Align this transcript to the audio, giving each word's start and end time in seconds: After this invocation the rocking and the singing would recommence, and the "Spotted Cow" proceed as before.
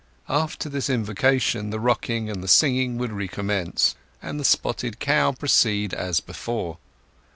After 0.29 0.67
this 0.67 0.89
invocation 0.89 1.69
the 1.69 1.79
rocking 1.79 2.27
and 2.27 2.43
the 2.43 2.47
singing 2.47 2.97
would 2.97 3.11
recommence, 3.13 3.93
and 4.19 4.39
the 4.39 4.43
"Spotted 4.43 4.97
Cow" 4.99 5.31
proceed 5.31 5.93
as 5.93 6.19
before. 6.19 6.79